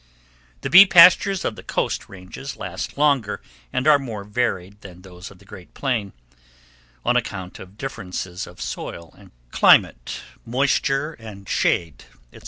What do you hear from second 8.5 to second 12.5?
soil and climate, moisture, and shade, etc.